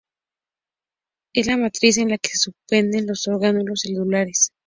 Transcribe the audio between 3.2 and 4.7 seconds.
orgánulos celulares.